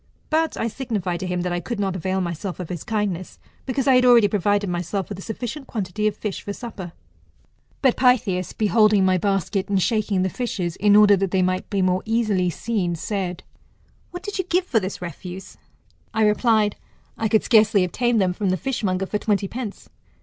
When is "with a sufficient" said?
5.09-5.67